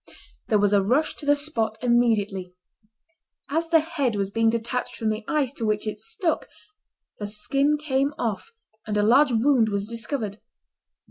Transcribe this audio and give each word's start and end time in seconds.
There 0.47 0.57
was 0.57 0.73
a 0.73 0.81
rush 0.81 1.15
to 1.17 1.27
the 1.27 1.35
spot 1.35 1.77
immediately. 1.83 2.55
As 3.51 3.69
the 3.69 3.81
head 3.81 4.15
was 4.15 4.31
being 4.31 4.49
detached 4.49 4.95
from 4.95 5.09
the 5.09 5.23
ice 5.27 5.53
to 5.53 5.63
which 5.63 5.85
it 5.85 5.99
stuck, 5.99 6.47
the 7.19 7.27
skin 7.27 7.77
came 7.77 8.11
off, 8.17 8.51
and 8.87 8.97
a 8.97 9.03
large 9.03 9.31
wound 9.31 9.69
was 9.69 9.85
discovered. 9.85 10.39